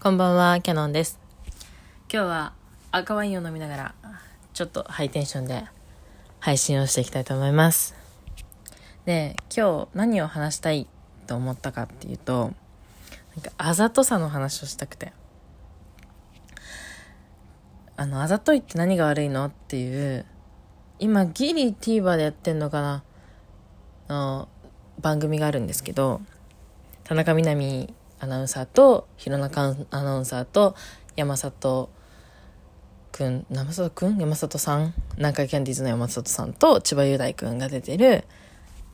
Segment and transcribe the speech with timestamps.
[0.00, 1.18] こんばんは、キャノンです。
[2.02, 2.52] 今日は
[2.92, 3.94] 赤ワインを飲みながら、
[4.54, 5.64] ちょっとハイテンションで
[6.38, 7.96] 配信をしていきたいと思います。
[9.06, 10.86] で、今日何を話したい
[11.26, 12.52] と思ったかっていうと、
[13.34, 15.12] なんかあざとさの話をしたくて。
[17.96, 20.24] あの、あざといって何が悪いのっていう、
[21.00, 23.02] 今ギリ TVer でやってんのかな
[24.08, 24.48] の
[25.00, 26.20] 番組があるんですけど、
[27.02, 30.74] 田中みな実アナウンサーと弘中アナウンサーと
[31.16, 31.90] 山里
[33.12, 34.18] くん山里くん？
[34.18, 34.94] 山里さん？
[35.16, 38.24] 南海キャンディーズの山里さんと千葉雄大くんが出てる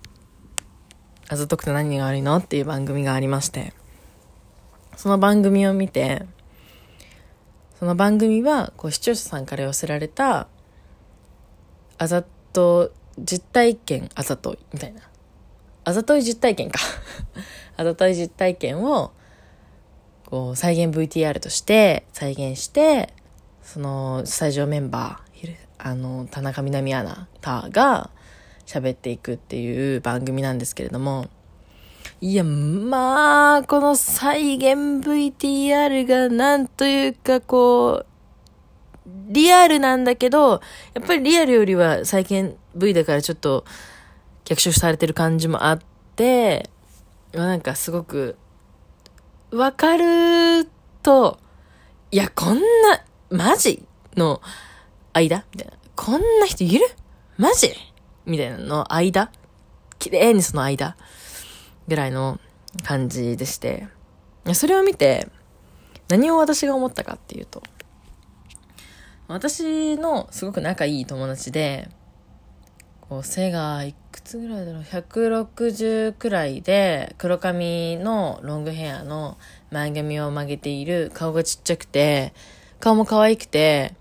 [1.28, 3.72] 「あざとくて何が悪いの?」っていう番組がありまして。
[4.96, 6.24] その番組を見て
[7.80, 10.46] その番組はこう視聴者さんから寄せられた
[11.98, 12.22] あざ
[12.52, 15.00] と実体験あざといみたいな。
[15.84, 16.78] あざとい実体験か。
[17.76, 19.12] あざとい実体験を
[20.26, 23.12] こう再現 VTR として再現して
[23.62, 25.24] そのスタジオメンバー
[25.84, 28.10] あの田中みな実アナタが
[28.64, 31.26] 喋っていくっていう番組なんですけれども
[32.22, 38.06] いやまあこの再現 VTR がなんというかこう
[39.28, 40.62] リアルなんだけど
[40.94, 43.66] やっぱりリアルよりは再現 V だからちょっと
[44.44, 45.80] 脚色されてる感じもあっ
[46.16, 46.70] て
[47.32, 48.36] なんかすごく、
[49.54, 50.68] わかる
[51.02, 51.38] と、
[52.10, 52.62] いや、こんな、
[53.30, 54.42] マジの
[55.12, 55.44] 間？
[55.52, 55.74] みたいな。
[55.94, 56.84] こんな人いる？
[57.38, 57.72] マジ？
[58.26, 59.30] みたいなの間？
[60.00, 60.96] 綺麗にその間？
[61.86, 62.40] ぐらいの
[62.82, 63.86] 感じでして。
[64.54, 65.28] それを見て、
[66.08, 67.62] 何を私が思ったかっていうと、
[69.28, 71.88] 私のすごく仲いい友達で、
[73.08, 74.82] こう背がいくつぐらいだろう。
[74.82, 79.36] 160くらいで黒髪のロングヘアの
[79.70, 82.32] 前髪を曲げている顔がちっちゃくて
[82.80, 83.94] 顔も可愛くて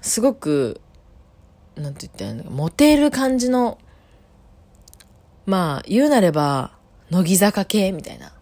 [0.00, 0.80] すごく
[1.74, 3.78] なんて言ったらいいのモテる感じの
[5.44, 6.72] まあ言うなれば
[7.10, 8.32] 乃木坂系みたいな。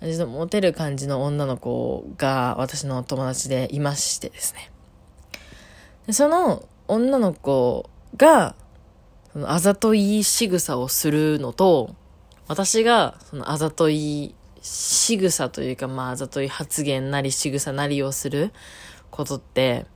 [0.00, 4.70] 感じのモテる感じの女の子が私の友達でいましてですね。
[6.06, 8.54] でその女の子が
[9.32, 11.94] そのあざとい仕草をするのと、
[12.46, 18.52] 私がそのあざとい仕草というか、まああざとい発言なり仕草なりをする
[19.10, 19.86] ことって、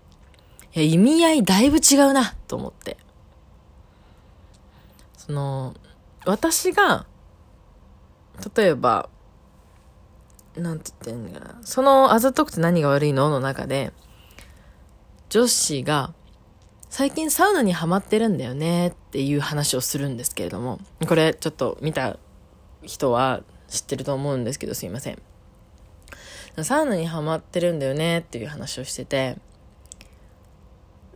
[0.74, 2.96] いや、意味合いだいぶ違うな、と思って。
[5.18, 5.74] その、
[6.24, 7.06] 私が、
[8.56, 9.08] 例えば、
[10.56, 11.58] なんて言ってんのかな。
[11.62, 13.30] そのあざとくて何が悪いの？
[13.30, 13.92] の中で、
[15.28, 16.14] 女子が、
[16.92, 22.18] 最近サウナにハマってるんだよねっていう話をするんですけれども、これちょっと見た
[22.82, 25.18] 人は知ってると思うんですけどすいません。
[26.62, 29.38] サウナにハマってるんだよねっていう話をしてて、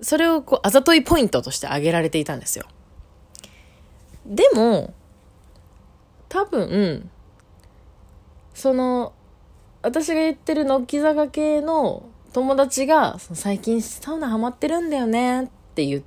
[0.00, 2.64] それをこう、あざといポイントとして挙げられていたんですよ。
[4.24, 4.94] でも、
[6.30, 7.10] 多分、
[8.54, 9.12] その、
[9.82, 16.02] 私が言ってる乃木坂系の友達が、最近サウナハマってるんだよねっって言っ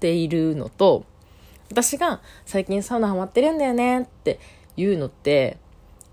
[0.00, 1.04] ているのと、
[1.70, 4.40] 私が最近サウナハマってるんだよねって
[4.74, 5.58] 言うのって、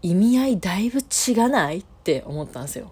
[0.02, 2.92] 意味合いだいぶ違ないって思ったんですよ。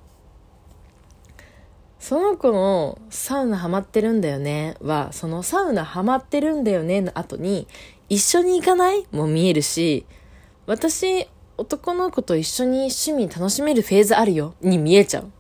[2.00, 7.68] その子のサウナハマってるんだよねは、そのサウナハマってるんだよねの後に、
[8.08, 9.06] 一緒に行かない？
[9.12, 10.06] も見えるし、
[10.68, 11.28] 私、
[11.58, 15.32] 男の子と一緒に趣味楽しめるフェーズあるよに見えちゃう。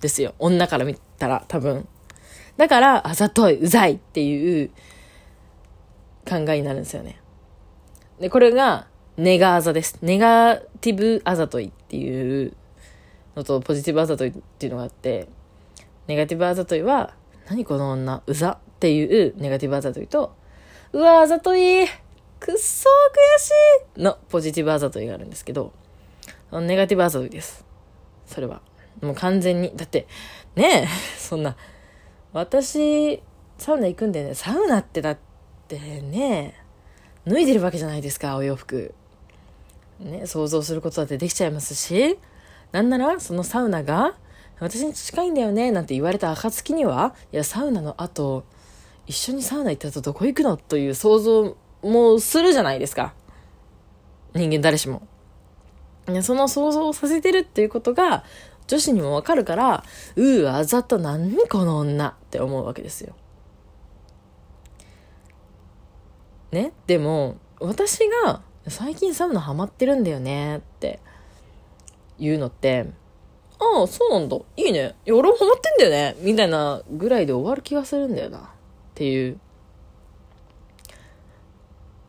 [0.00, 0.34] ですよ。
[0.40, 1.86] 女から見たら多分。
[2.56, 4.70] だから、あざとい、うざいっていう
[6.28, 7.20] 考えになるんですよね。
[8.20, 9.98] で、これが、ネガあざです。
[10.02, 12.52] ネガティブあざといっていう
[13.36, 15.28] のと、ポジティブあざといっていうのがあって、
[16.06, 17.14] ネガティブあざといは、
[17.48, 20.34] 何この女、うざっていうネガティブあざといと、
[20.92, 21.86] うわ、あざとい、
[22.40, 22.92] くっそー
[23.36, 23.50] 悔し
[23.98, 25.72] いのポジティブあざといがあるんですけど、
[26.52, 27.64] ネガティブあざといです。
[28.26, 28.60] それは。
[29.00, 29.72] もう完全に。
[29.74, 30.06] だって、
[30.56, 31.56] ねえ、そんな、
[32.34, 33.22] 私、
[33.58, 34.34] サウナ行くんだよね。
[34.34, 35.18] サウナってだっ
[35.68, 36.60] てね、
[37.26, 38.92] 脱いでるわけじゃないですか、お洋服。
[40.00, 42.18] ね、想像することだってできちゃいますし、
[42.72, 44.16] なんなら、そのサウナが、
[44.58, 48.44] 私に近いんだよね、なんて言われた暁には、いや、サウナの後、
[49.06, 50.56] 一緒にサウナ行った後どこ行くの？
[50.56, 53.14] という想像もするじゃないですか。
[54.34, 55.06] 人間誰しも。
[56.22, 58.24] その想像をさせてるっていうことが、
[58.66, 59.84] 女子にもわかるから、
[60.16, 63.14] うー、あざと何この女って思うわけですよ。
[66.50, 66.72] ね？
[66.86, 71.00] でも、私が最近サウナハマってるんだよねって
[72.18, 72.86] いうのって、
[73.58, 74.36] ああ、そうなんだ。
[74.56, 74.94] いいね。
[75.04, 76.16] いや、俺もハマってんだよね。
[76.20, 78.38] みたいなぐらいで終わる気がするんだよな。
[78.38, 78.42] っ
[78.94, 79.38] ていう。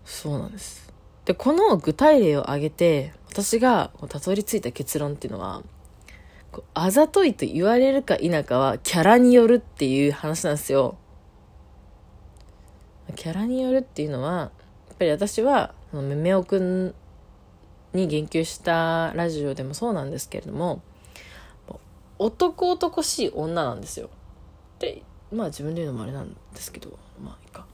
[0.03, 0.93] そうなんです。
[1.25, 5.63] で、この具体例を挙げて、私がたどり着いた結論っていうのは、
[6.73, 10.97] あざといと言われるか否かはキャラによるっていう話なんですよ。
[13.15, 14.45] キャラによるっていうのは、や
[14.93, 16.93] っぱり私は、めめおくん
[17.93, 20.81] に言及したラジオでもそうなんですけれども、
[22.17, 24.09] 男男しい女なんですよ。
[24.79, 27.65] で、まあ自分で言うのもあれなんですけど、まあいいか。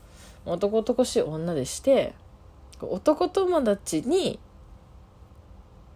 [0.46, 2.14] 男男しい女でして、
[2.82, 4.40] 男友達に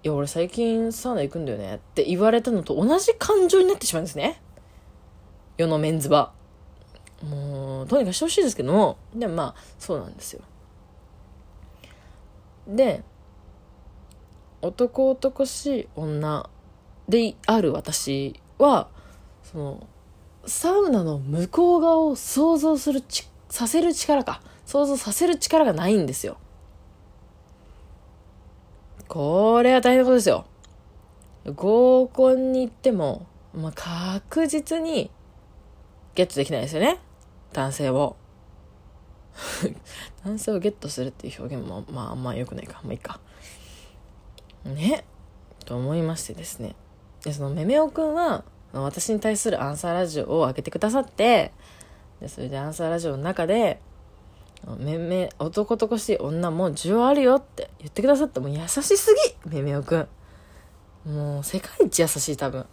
[0.05, 4.39] いや、俺最近サウナ行くんだよねって言われたのと同じ感情になってしまうんですね。
[5.57, 6.31] 世のメンズは。
[7.23, 10.43] もう、とにかくしてほしいですけども、でもまあ、そうなんですよ。
[12.67, 13.03] で、
[14.61, 16.51] 男男しい女
[17.09, 18.89] である私は、
[19.41, 19.87] その、
[20.45, 24.43] サウナの向こう側を想像するち、させる力か。
[24.67, 26.37] 想像させる力がないんですよ。
[29.07, 30.45] これは大変なことですよ。
[31.53, 35.11] 合コンに行っても、まあ、確実に
[36.15, 36.99] ゲットできないですよね。
[37.53, 38.15] 男性を。
[40.25, 42.79] 男性をゲットするっていう表現も、まあ、あんま良くないか。
[42.83, 43.19] まあいいか。
[44.63, 45.05] ね。
[45.65, 46.75] と思いましてですね。
[47.23, 48.43] で、そのめめおくんは、
[48.73, 51.51] 私に対するアンサーラジオを開けてくださって、
[52.19, 53.79] で、それでアンサーラジオの中で、
[54.79, 59.15] めめ、男とこしい女も需要あるよって言ってくださったもう優しす
[59.45, 60.07] ぎめめおくん。
[61.05, 62.65] もう世界一優しい多分。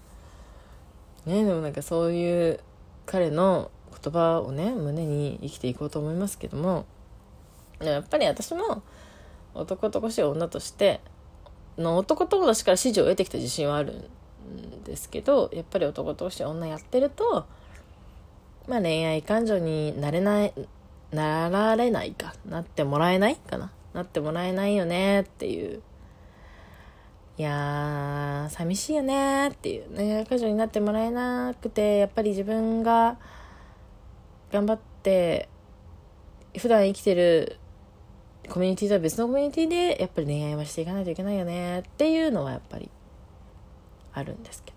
[1.27, 2.61] ねでもなんかそういう
[3.05, 3.71] 彼の
[4.03, 6.87] 言葉をね、胸に生きていこうと思いますけども、
[7.81, 8.83] やっぱり私も
[9.55, 11.01] 男とこしい女として、
[11.77, 17.47] の男友達から支持を得てきた自信はあるんですけど、やっぱり男とこしい女やってると、
[18.67, 20.55] まあ恋愛感情になれない、
[21.13, 22.35] なられないか。
[22.47, 23.71] なってもらえないかな。
[23.93, 25.83] なってもらえないよねっていう。
[27.39, 30.25] いやー寂しいよねっていうね。
[30.29, 33.19] 彼女になってもらえなくてやっぱり自分が
[34.51, 35.49] 頑張って
[36.59, 37.59] 普段生きてる
[38.49, 42.91] コミュニティとは別のコミュニティでやっぱり恋愛はしていかないといけないよねっていうのはやっぱり
[44.13, 44.73] あるんですけ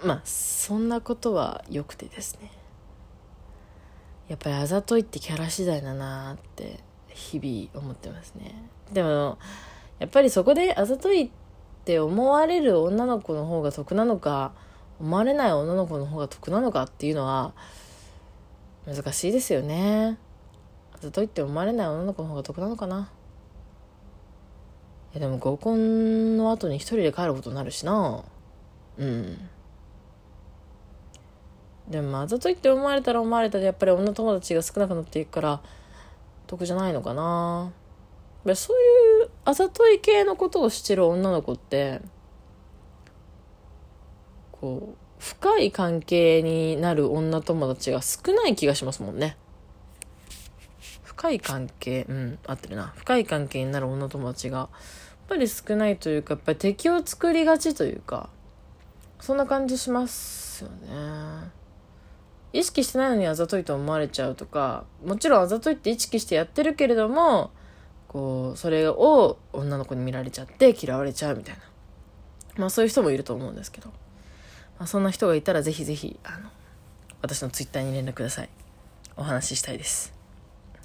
[0.00, 0.06] ど。
[0.06, 2.52] まあそんなことはよくてですね。
[4.28, 8.54] やっぱりあざといってキャラ次第だなって日々思ってますね。
[8.92, 9.38] でも
[9.98, 11.30] やっぱりそこであざといっ
[11.84, 14.52] て思われる女の子の方が得なのか
[15.00, 17.54] 思われない女の子の方が得なのかっていうのは
[18.86, 20.18] 難しいですよね。
[20.92, 23.10] あざといって思われない女の子の方が得なのかな。
[25.12, 28.22] いやでも合コンの後に一人で帰ることになるしな。
[28.98, 29.48] うん。
[31.90, 35.60] でもあざといって思われたら思われたでやっぱり女友達が少なくなっていくから
[36.46, 37.72] 得じゃないのかな。
[38.54, 38.76] そう
[39.22, 42.00] いうあざとい系のことをしてる女の子って
[44.52, 49.36] こう深い関係になる女友達が少ない気がしますもんね。
[51.02, 52.92] 深い関係うん合ってるな。
[52.96, 54.68] 深い関係になる女友達がやっ
[55.28, 58.30] ぱり少ないというかやっぱり敵を作りがちというか
[59.20, 61.50] そんな感じしますよね。
[62.58, 67.52] 意識してないのにあざといと思われちゃうとかもちろんあざといって意識してやってるけれども
[68.08, 71.62] こうそれを女の子に見られちゃって嫌われちゃうみたいな。
[72.56, 73.90] まあそういう人もいると思うんですけど、
[74.78, 76.50] まあ、そんな人がいたらぜひぜひあの
[77.22, 78.48] 私のツイッターに連絡ください。
[79.16, 80.14] お話ししたいです、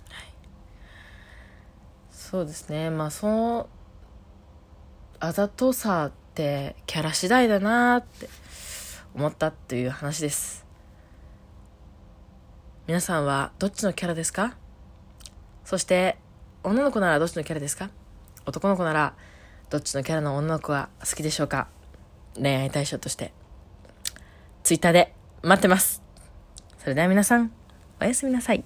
[0.10, 0.34] はい、
[2.10, 2.90] そうですね。
[2.90, 3.70] まあその
[5.20, 8.30] あざとさってキャラ次第だなって
[9.16, 10.63] 思ったっていう話です。
[12.86, 14.58] 皆さんはどっちのキャラですか？
[15.64, 16.18] そして、
[16.64, 17.90] 女の子ならどっちのキャラですか？
[18.46, 19.14] 男の子なら
[19.70, 21.70] どっちのキャラの女の子が好きでしょうか？
[22.36, 23.32] 恋愛対象として。
[24.64, 26.02] ツイッターで待ってます。
[26.78, 27.54] それでは皆さん、
[28.02, 28.66] おやすみなさい。